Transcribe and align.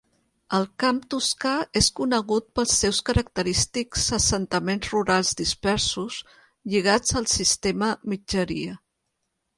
El 0.57 0.63
camp 0.83 1.01
toscà 1.13 1.51
és 1.81 1.89
conegut 1.99 2.47
pels 2.59 2.73
seus 2.85 3.01
característics 3.09 4.07
assentaments 4.19 4.91
rurals 4.95 5.35
dispersos 5.43 6.19
lligats 6.75 7.17
al 7.23 7.33
sistema 7.39 7.95
mitgeria. 8.15 8.79